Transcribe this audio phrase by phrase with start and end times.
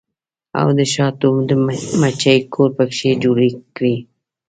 [0.59, 1.27] او د شاتو
[2.01, 3.37] مچۍ کور پکښې جوړ
[3.75, 3.95] کړي